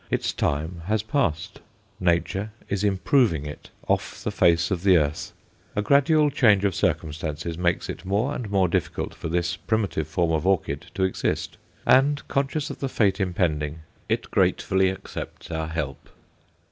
[0.09, 1.59] Its time has passed
[1.99, 5.31] Nature is improving it off the face of the earth.
[5.75, 10.31] A gradual change of circumstances makes it more and more difficult for this primitive form
[10.31, 16.09] of orchid to exist, and, conscious of the fate impending, it gratefully accepts our help.